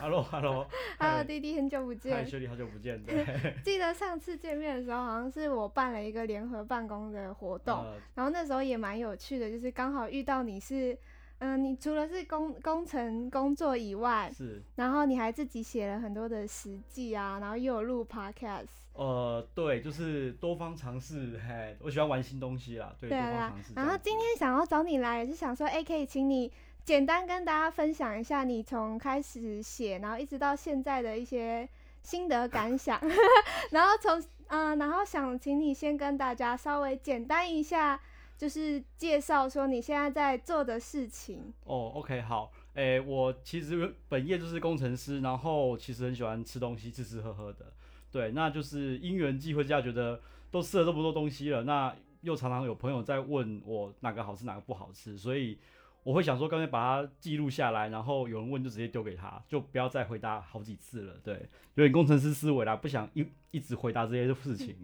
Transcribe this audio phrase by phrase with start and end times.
[0.00, 2.16] Hello，Hello，Hello， 弟弟，很久不见。
[2.16, 3.02] 嗨，学弟，好久不见。
[3.02, 3.24] 对，
[3.64, 10.92] 记得上次见面的时候，好像是我办了一个联合办公的活动，呃、然后那时候也蛮有趣的，就是刚好遇到你是，
[11.38, 18.66] 嗯、呃，你除了是工工程工作以外，是，然后你还自己写了很多的实际啊，然后又有录 Podcast。
[18.92, 23.72] 呃，对，就是多方尝试，嘿，我喜欢玩新东西啦，对，对啊，多方尝试。
[23.74, 26.52] 然后今天想要找你来，也是想说，哎，可以请你。
[26.88, 31.68] 简单跟大家分享一下你从开始写，然后一直到现在的一些
[32.00, 32.98] 心得感想，
[33.72, 38.00] 然后从嗯、然后想请你先跟大家稍微简单一下，
[38.38, 41.52] 就是介绍说你现在在做的事情。
[41.64, 47.70] 哦，OK，好，诶，我其实本业就是工程师，然后其实很喜欢吃东西，吃吃喝喝的，
[48.10, 50.18] 对，那就是因缘际会之下觉得
[50.50, 55.58] 都吃了这么多东西了，那又常常有朋友在问我哪个好吃，哪个不好吃，所以。
[56.04, 61.14] 我会想说，干脆把它记录下来，然后有人问就直接丢给他，就不要再回答好几次了。
[61.22, 61.34] 对，
[61.74, 64.74] 有点工程师思维啦，不想一一直回答这些事情。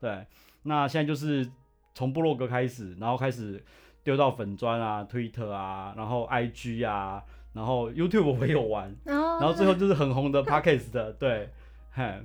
[0.00, 0.26] 对，
[0.64, 1.48] 那现在就是
[1.94, 3.62] 从部落格开始，然后开始
[4.02, 11.12] 丢到粉砖啊、推特啊，然后 IG 啊，然后 YouTube 我也有玩， 哦、然后最后就是很红的 Podcast 的。
[11.12, 11.50] 对，
[11.92, 12.22] 嘿。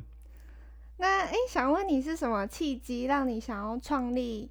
[0.99, 4.49] 那哎，想问你是什么契机让你想要创立？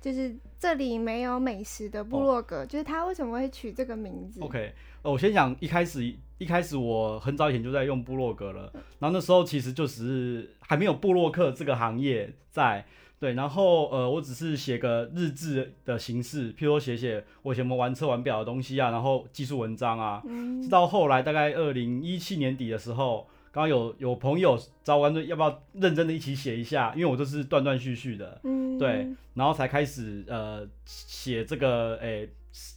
[0.00, 6.04] 就是这里没有美食的部落格，哦、就是他为什么会取这个名字？OK，呃，我先讲一开始，
[6.38, 12.86] 一开始我很早以前就在用部落格了，然后那时候其实就只是还没有部落客这个行业在，
[13.18, 23.26] 对，然后呃，我只是写个日志的形式，譬如说写写我以前我们玩车玩表的东西啊，然后技术文章啊，嗯、直到后来大概二零一七年底的时候。
[23.58, 32.30] 刚刚有有朋友找我说要不要认真的一起写一下，因为我都是断断续续的，嗯，对，然后才开始呃写这个诶、欸、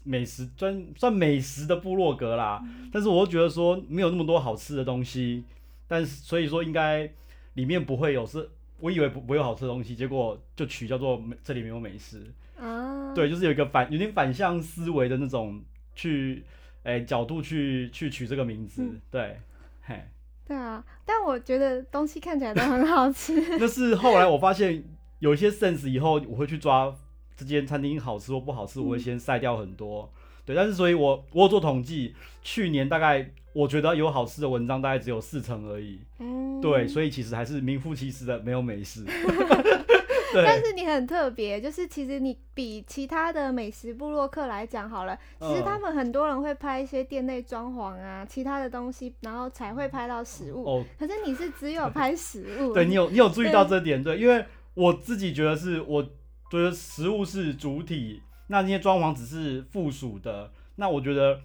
[0.04, 2.60] 美食专算美食的部落格啦。
[2.64, 5.44] 嗯、但是我又觉得说没有那么多好吃的东西，
[5.88, 7.08] 但是所以说应该
[7.54, 12.26] 里面不会有是，我以为不不会有好吃的东西，结果就取叫做这里没有美食。
[12.58, 15.62] 啊，对，就是有一个反有点反向思维的那种
[15.94, 16.44] 去
[16.82, 19.40] 诶、欸、角度去去取这个名字，嗯、对，
[19.84, 20.04] 嘿。
[20.52, 23.42] 对啊，但我觉得东西看起来都很好吃。
[23.58, 24.84] 那是后来我发现
[25.20, 26.94] 有一些 sense 以后，我会去抓
[27.38, 30.12] 这间餐厅好吃或不好吃，我会先筛掉很多。
[30.14, 32.14] 嗯、对，但是所以我我有做统计，
[32.44, 36.02] 去年大概我觉得有好吃的文章大概只有四成而已。
[36.20, 39.06] 嗯，对，所以其实还是名副其实的没有美食。
[40.34, 50.64] 对但是你很特别，就是其实你比其他的美食部落客来讲好了，其实他们很多人会拍一些店内装潢啊，其他的东西，然后才会拍到食物。
[50.66, 52.74] 哦，可是你是只有拍食物。
[52.76, 60.52] 对，你有你有注意到这点，对，对，因为我自己觉得是，我觉得食物是主体，那那些装潢只是附属的。
[60.76, 61.40] 那我觉得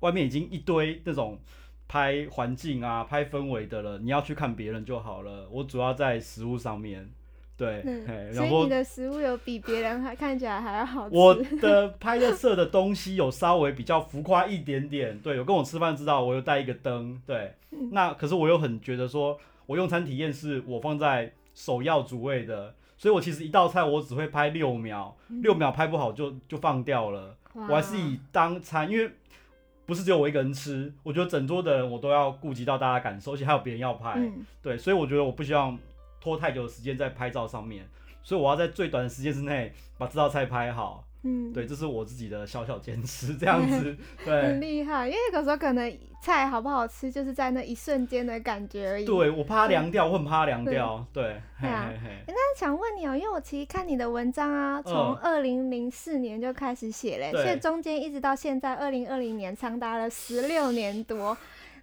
[0.00, 1.40] 外面已经一堆那种
[1.88, 5.48] 拍环境啊、拍氛围的了，你要去看别人就好了。
[5.50, 7.10] 我主要在食物上面。
[7.56, 11.14] 对，嗯、所以你的食物有比别人还看起来还要好吃。
[11.14, 29.08] 我的 拍的摄的东西有稍微比较浮夸一点点，对，有跟我吃饭知道，我有带一个灯，对，嗯、那可是我又很觉得说，我用餐体验是我放在首要主位的，所以我其实一道菜我只会拍六秒，六、嗯、秒拍不好就就放掉了，我还是以当餐，因为
[29.86, 35.78] 不是只有我一个人吃，我觉得整桌的人我都要顾及到大家感受，而且还有别人要拍，嗯、对，所以我觉得我不希望。
[36.22, 37.84] 拖太久的时间在拍照上面，
[38.22, 41.04] 所以我要在最短的时间之内把这道菜拍好。
[41.24, 45.06] 嗯，对，这是我自己的小小坚持，这样子， 对，很厉害。
[45.06, 49.04] 因为有时候可能菜好不好吃，就是在那一瞬间的感觉而已。
[49.04, 51.06] 对，我怕它凉掉，我很怕它凉掉。
[51.12, 51.92] 对，对啊。
[52.26, 61.38] 那想问你哦，因为我其实看你的文章啊，从二零零四年就开始写嘞，所以中间一直到现在二零二零年，长达了十六年多。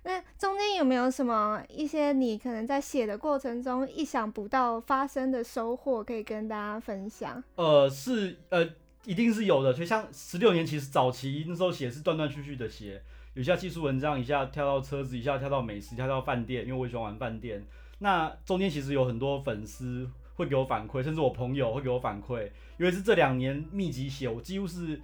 [0.10, 7.44] 那中间有没有什么一些你可能在写的过程中意想不到发生的收获可以跟大家分享？
[7.54, 8.68] 呃，是呃，
[9.06, 9.72] 一定是有的。
[9.72, 13.00] 所以像十六年，其实早期那时候写是断断续续的写，
[13.36, 17.64] 有些技术文章，一下跳到车子，一下跳到美食，跳到饭店，因为我喜欢玩饭店。
[18.00, 25.00] 那中间其实有很多粉丝会给我反馈，甚至我朋友会给我反馈，因为是这两年密集写，我几乎是。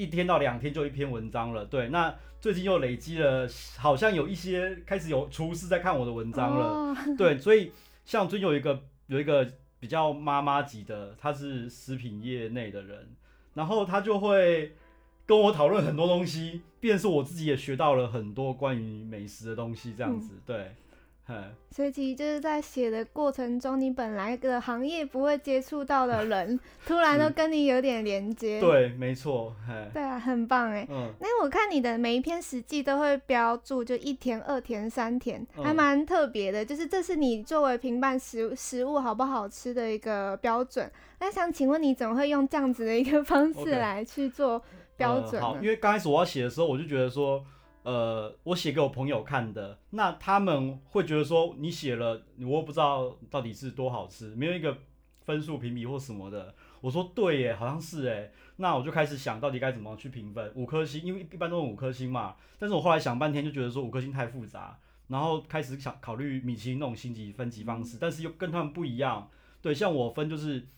[0.00, 1.90] 一天到两天就一篇文章了，对。
[1.90, 7.36] 那最近又累积了，好像有一些开始有厨师在看我的文章了，哦、对。
[7.36, 7.70] 所以
[8.06, 9.46] 像最近有一个有一个
[9.78, 13.08] 比较妈妈级的，他是食品业内的人，
[13.52, 14.72] 然后他就会
[15.26, 20.74] 跟我讨论很多东西，便是我自己也学到了很多关于美食的东西，这样子，嗯、对。
[21.70, 28.60] 所以其实就是在写的过程中，你本来的行业不会接触到的人， 突然都跟你有点连接。
[28.60, 29.54] 对，没错。
[29.94, 30.84] 对啊，很棒哎。
[30.90, 31.12] 嗯。
[31.20, 36.64] 那我看你的每一篇实际都会标注，就一田、二田、三田，还蛮特别的。
[36.64, 40.90] 就是这是你作为评判食食物好不好吃的一个标准。
[41.20, 44.60] 那想请问你怎么会用这样子的一个方式来去做
[44.96, 45.40] 标准？
[45.40, 47.44] 呃，好，因为刚开始我要写的时候，我就觉得说。
[47.82, 54.76] 呃，我写给我朋友看的，那他们会觉得说你写了，我又不知道到底是多好吃，没有一个
[55.24, 56.54] 分数评比或什么的。
[56.82, 62.36] 我说对耶，好像是哎，那我就开始想到底该怎么去评分，五颗星，因为一般都是五颗星嘛。
[62.58, 64.78] 但是我后来想半天，就觉得说五颗星太复杂，
[65.08, 69.30] 然后开始想考虑米其林那种星级分级方式，但是又跟他们不一样。
[69.62, 70.68] 对，像我分就是，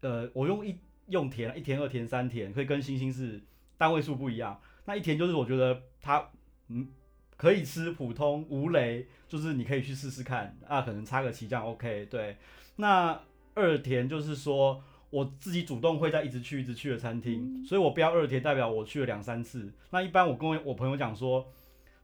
[0.00, 0.78] 呃，我用一
[1.08, 3.42] 用填，一填、二填、三填，可以跟星星是
[3.78, 4.60] 单位数不一样。
[4.84, 6.28] 那一填就是我觉得它。
[6.72, 6.86] 嗯，
[7.36, 12.06] 可以吃普通无雷，就是你可以去试试看啊，可能插个旗这样 OK。
[12.08, 12.36] 对，
[12.76, 13.20] 那
[13.54, 14.80] 二田就是说
[15.10, 19.72] 我自己主动会在一直去一直去的餐厅，嗯、所以我标二田代表我去了两三次。
[19.90, 21.52] 那一般我跟我朋友讲说，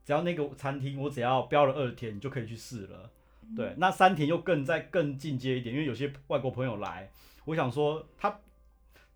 [0.05, 3.11] 只要那个餐厅我只要标了二田，你就可以去试了。
[3.55, 7.09] 对，那三田又更再更进阶一点，因为有些外国朋友来，
[7.45, 8.41] 我想说他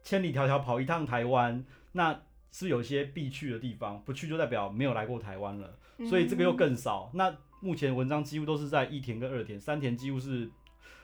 [0.04, 2.22] 千里迢迢跑一趟台湾，那。
[2.52, 7.10] 是有一些必去的地方，不去就代表没有来过台湾了，所以这个又更少。
[7.12, 10.50] 嗯、那目前文章几乎都是在一田跟二田，三田几乎是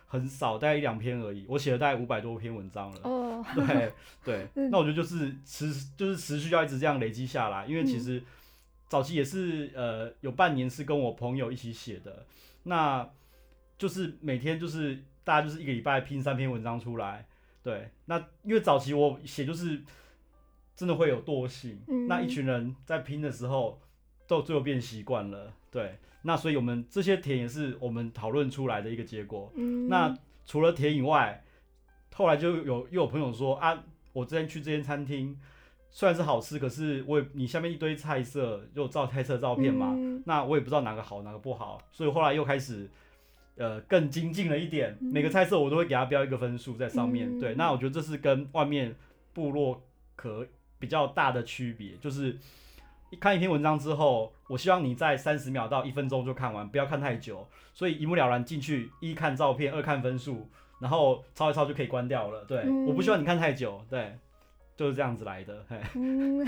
[0.07, 1.47] 很少，大概一两篇而已。
[1.49, 3.01] 我写了大概五百多篇文章了。
[3.05, 3.93] 哦，对
[4.25, 8.21] 对， 那我觉得就是持就是持续要一直这样累积下来，因为其实
[8.89, 12.27] 早期也是呃有半年是跟我朋友一起写的，
[12.65, 13.09] 那
[13.79, 17.27] 就是每天就是大家就是一个礼拜拼三篇文章出来。
[17.63, 19.81] 对，那因为早期我写就是。
[20.77, 23.81] 真的会有惰性，嗯、那一群人在拼的时候，
[24.29, 25.97] 到最后变习惯了，对。
[26.23, 29.51] 那所以我们这些田也是我们讨论出来的一个结果。
[29.55, 30.13] 嗯、那
[30.45, 31.45] 除了田以外，
[32.13, 35.39] 后来就有又有朋友说啊，我之前去这间餐厅，
[35.89, 42.91] 虽然是好吃，可是我也你下面一堆菜色，又照菜色照片嘛，嗯、那我也不知道哪个好哪个不好，所以后来又开始
[43.55, 47.39] 呃更精进了一点，嗯、每个菜色我都会给他标一个分数在上面。
[47.39, 48.97] 嗯、对，那我觉得这是跟外面
[49.33, 49.81] 部落
[50.17, 50.45] 可。
[50.79, 52.37] 比较大的区别就是，
[53.21, 57.47] 看一篇文章之后，我希望你在三十秒到一分钟就看完，不要看太久。
[57.73, 60.49] 所以一目了然进去，一看照片，二看分数，
[60.81, 62.45] 然后抄一抄就可以关掉了。
[62.45, 63.81] 对，嗯、我不希望你看太久。
[63.91, 64.17] 对，
[64.77, 65.65] 就是这样子来的。
[65.69, 66.45] 嘿，嗯，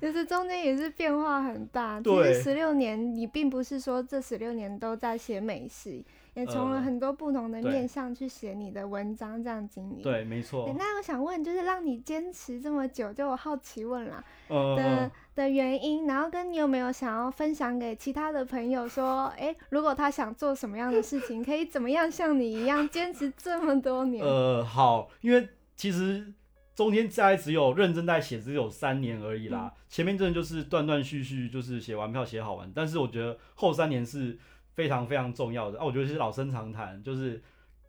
[0.00, 2.00] 就是中间也是变化很大。
[2.00, 6.02] 对，其实十六年，你并不是说这十六年都在写美食。
[6.34, 10.02] 也从了很多不同的面向去写你的文章，这样经历。
[10.02, 10.68] 对，没错。
[10.76, 24.22] 那我想问，就是让你坚持这么久，就我好奇问啦，呃、的的原因，然后跟你有没有想要分享给其他的朋友说，哎、欸，如果他想做什么样的事情，可以怎么样像你一样坚持这么多年？
[24.26, 26.32] 呃，好，因为其实
[26.74, 29.72] 中间在只有认真在写，只有三年而已啦。
[29.72, 34.36] 嗯、前面真的就是断断续续，就是写完票写好玩，但是我觉得后三年是。
[34.74, 35.78] 非常非常重要的。
[35.78, 37.42] 啊，我觉得是老生常谈，就是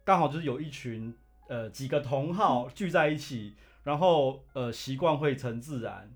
[0.04, 1.14] 刚好就是有一群
[1.48, 6.10] 呃几个同好聚在一起，然后呃习惯会成自然，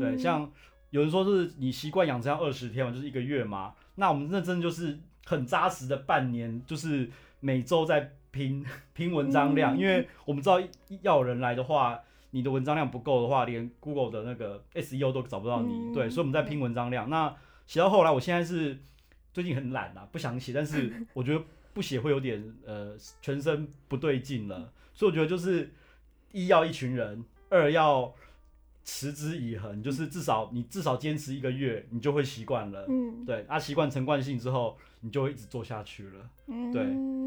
[0.00, 0.50] 对，像
[0.90, 7.08] 有人说是你习惯养成要二十天嘛，就是一个月嘛，那我们认真就是很扎实的半年，就是
[7.40, 10.60] 每周在拼拼文章量，因为我们知道
[11.02, 12.00] 要有人来的话，
[12.32, 17.08] 你的文章量不够的话，连 Google 的那个 SEO 都找不到你，对，所以我们在拼文章量。
[17.08, 17.34] 那
[17.66, 18.78] 写到后来，我现在是。
[19.36, 25.70] 最近很懒啊，不想写，但是 我觉得不写会有点呃全身不对劲了，所以我觉得就是
[26.32, 28.14] 一要一群人，二要
[28.82, 32.86] 持之以恒，就是至少你至少坚持一个月，你就会习惯了。
[32.88, 34.78] 嗯，对，啊，习惯成惯性之后。
[35.00, 36.86] 你就会一直做下去了，嗯、对。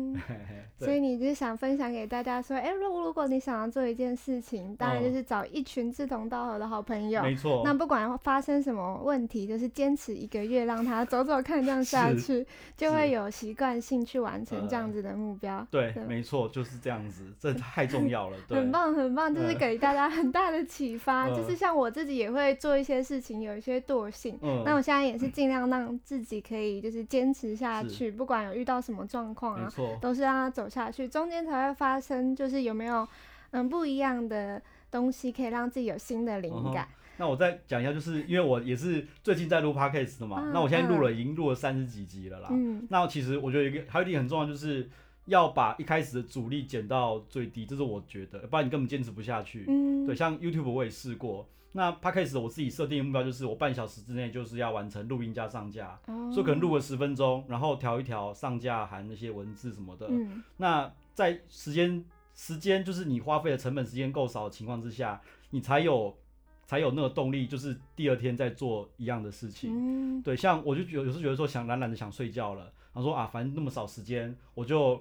[0.79, 7.63] 所以你就想分享给大家说，哎、欸，如如果你想要做一件事情，当然就是找一群志同道合的好朋友，没错、嗯。
[7.63, 12.45] 那不管发生什么问题，就是坚持一个月，让他走走看，这样下去，
[12.75, 15.57] 就会有习惯性去完成这样子的目标。
[15.57, 18.37] 呃、对，对没错，就是这样子，这太重要了。
[18.47, 21.27] 对很棒，很棒，就是给大家很大的启发。
[21.29, 27.83] 呃、就是像我自己也会做一些事情，有一些惰性，嗯、那我现在也是尽量让自己可以就是坚持下。
[27.83, 33.07] 去，不管有遇到什么状况啊，错都是让他走下去，中间才会发生，就是有没有
[33.51, 36.87] 嗯不一样的东西可以让自己有新的灵感。
[36.89, 36.95] 嗯。
[37.17, 42.49] 那我再讲一下，就是因为我也是最近在录 podcast 的嘛，啊、那我现在录了已经录了三十几集了啦。
[42.51, 44.89] 嗯，那其实我觉得一个还有一点很重要，就是
[45.29, 49.65] 要把一开始的阻力减到最低，这是我觉得，不然你根本坚持不下去。
[49.67, 60.07] 嗯，对，像 YouTube 我也试过，那 Podcast 我自己设定的目标就是我半小时之内就是要完成录音加上架，哦、所以可能录个十分钟，然后调一调上架含那些文字什么的。
[60.09, 65.21] 嗯，那在时间时间就是你花费的成本时间够少的情况之下，
[65.51, 66.17] 你才有
[66.65, 69.71] 才有那个动力，就是第二天再做一样的事情。
[69.71, 74.99] 嗯，对，像我就有有时候觉得说想懒懒的想睡觉了，然后说啊，反正那么少时间，我就。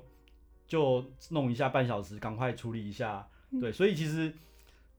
[0.69, 3.27] 就弄一下半小时，赶快处理一下。
[3.61, 4.33] 对，所以其实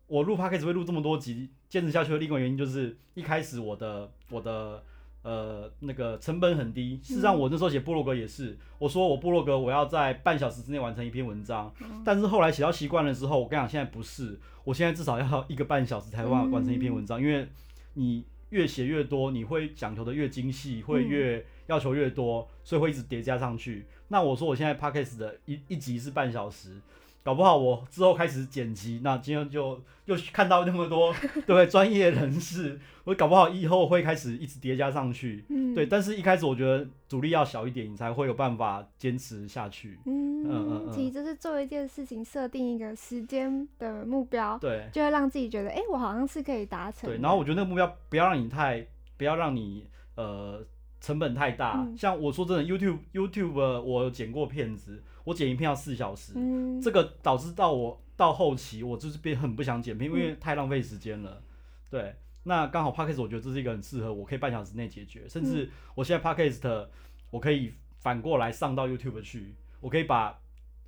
[0.07, 4.83] 我录 Podcast 会录这么多集，坚持下去的另外原因就是一开始我的我的
[5.21, 6.99] 呃那个成本很低。
[7.03, 11.71] 事实上，我那时候写部落格也是，我说我部落格我要在半小时之内完成一篇文章，
[12.03, 17.47] 但是后来写到习惯了之后，我跟你讲，现在不是，我现在至少要一个半小时才完完成一篇文章，因为
[17.93, 23.85] 你越写越多，你会讲求的越精细，会越要求越多，所以会一直叠加上去。
[24.09, 26.81] 那我说我现在 Podcast 的一一集是半小时，
[27.23, 31.67] 搞不好我之后开始剪辑，那今天就又看到那么多 对不对？
[31.67, 35.85] 专业人士，我搞不好以后会开始一直叠加上去，嗯，对。
[35.85, 39.99] 但是一开始我觉得阻力要小一点，你才会有办法坚持下去。
[40.05, 47.07] 嗯嗯嗯，其实就是做一件事情，设定一个时间的目标，对，就会让自己觉得，哎、欸，我好像是可以达成。
[47.07, 48.83] 对，然后我觉得那个目标不要让你太，
[49.17, 50.65] 不要让你呃。
[51.01, 61.41] 成本太大，嗯、像我说真的，YouTube YouTube 我剪过片子，我剪一片要四小时，嗯、这个导致到我到后期我就是变很不想剪片，嗯、因为太浪费时间了。
[61.89, 62.13] 对，
[62.43, 66.87] 那刚好 Podcast 我觉得这是一个很适合我可以半小时内解决，甚至我现在 Podcast
[67.31, 70.37] 我可以反过来上到 YouTube 去，我可以把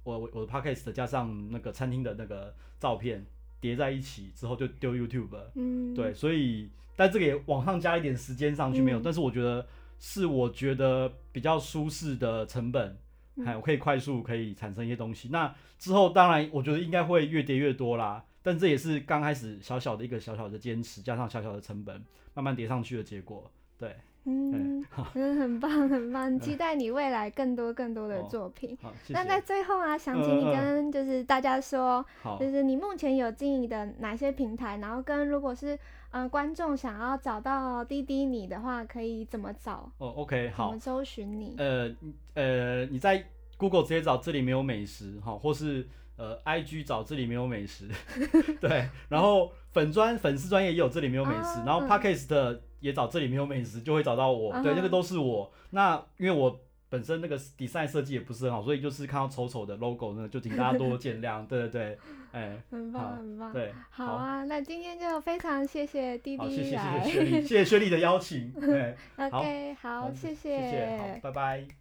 [0.03, 3.25] 我我我的 Podcast 加上那个餐厅的那个照片
[3.61, 5.39] 叠在一起之后就丢 YouTube。
[5.55, 9.65] 嗯，对，所以但这个也往上加一点时间上去没有，嗯、但是我觉得。
[10.03, 12.97] 是我觉得比较舒适的成本，
[13.45, 15.29] 还我可以快速可以产生一些东西。
[15.31, 22.03] 那之后当然我觉得应该会越跌越多啦，但这也是刚开始小小的一个小小的坚持，加上小小的成本，
[22.33, 23.51] 慢慢叠上去的结果。
[23.77, 28.75] 对，嗯， 嗯，很棒很棒， 期待你未来更多更多的作品。
[28.81, 28.91] 好。
[29.09, 32.03] 那在最后啊，想请你跟就是大家说，
[32.39, 35.77] 就是你目前有经营的哪些平台，然后跟如果是。
[36.11, 39.89] 嗯，观众想要找到滴滴你的话，可以怎么找？
[39.97, 41.55] 哦，OK，好，怎么搜寻你？
[41.57, 41.89] 呃
[42.33, 43.25] 呃，你在
[43.57, 45.87] Google 直接找这里没有美食哈，或是
[46.17, 47.87] 呃 IG 找这里没有美食，
[48.59, 55.51] 对，然后粉专粉丝专业也有这里没有美食，啊、然后 Podcast 也找这里没有美食，就会找到我，啊、对，那个都是我。
[55.71, 56.59] 那因为我。
[56.91, 61.43] 本身那个 design 设计也不是很好，所以就是看到丑丑的 logo 呢，就请大家多多见谅。
[61.47, 61.99] 对对对，
[62.33, 63.53] 哎、欸，很棒很棒。
[63.53, 68.51] 对，好啊，好，那今天就非常谢谢弟弟来，谢谢谢谢薛丽，谢谢薛丽的邀请。
[68.59, 71.80] 对，OK，好，好，谢谢，谢谢，好，拜拜。